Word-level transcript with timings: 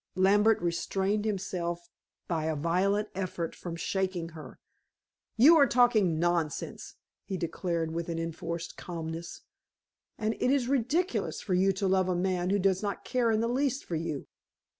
Lambert 0.15 0.59
restrained 0.63 1.25
himself 1.25 1.87
by 2.27 2.45
a 2.45 2.55
violent 2.55 3.09
effort 3.13 3.53
from 3.53 3.75
shaking 3.75 4.29
her. 4.29 4.57
"You 5.37 5.57
are 5.57 5.67
talking 5.67 6.17
nonsense," 6.17 6.95
he 7.23 7.37
declared 7.37 7.91
with 7.91 8.09
enforced 8.09 8.77
calmness. 8.77 9.41
"And 10.17 10.33
it 10.39 10.49
is 10.49 10.67
ridiculous 10.67 11.39
for 11.39 11.53
you 11.53 11.71
to 11.73 11.87
love 11.87 12.09
a 12.09 12.15
man 12.15 12.49
who 12.49 12.57
does 12.57 12.81
not 12.81 13.05
care 13.05 13.29
in 13.29 13.41
the 13.41 13.47
least 13.47 13.85
for 13.85 13.95
you." 13.95 14.25